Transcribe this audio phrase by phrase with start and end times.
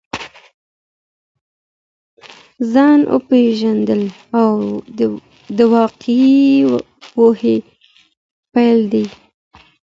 [2.73, 4.01] ځان پیژندل
[5.57, 6.41] د واقعي
[7.13, 7.57] پوهي
[8.53, 9.05] پیل دی.